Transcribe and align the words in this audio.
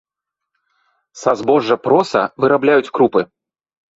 Са 1.23 1.33
збожжа 1.41 1.77
проса 1.83 2.23
вырабляюць 2.45 2.93
крупы. 2.99 3.21